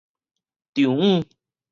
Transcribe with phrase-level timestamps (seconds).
[0.73, 1.23] 丈姆